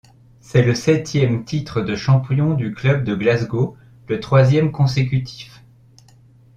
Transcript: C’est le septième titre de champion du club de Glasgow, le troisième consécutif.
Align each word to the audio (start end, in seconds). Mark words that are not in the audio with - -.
C’est 0.39 0.63
le 0.63 0.73
septième 0.73 1.45
titre 1.45 1.79
de 1.83 1.95
champion 1.95 2.55
du 2.55 2.73
club 2.73 3.03
de 3.03 3.13
Glasgow, 3.13 3.77
le 4.07 4.19
troisième 4.19 4.71
consécutif. 4.71 5.63